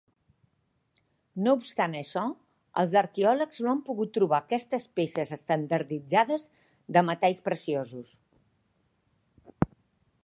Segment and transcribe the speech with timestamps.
[1.47, 2.23] No obstant això,
[2.83, 6.49] els arqueòlegs no han pogut trobar aquestes peces estandarditzades
[6.97, 8.17] de metalls preciosos.